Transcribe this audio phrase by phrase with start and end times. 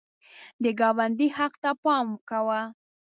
[0.63, 2.61] د ګاونډي حق ته پام کوه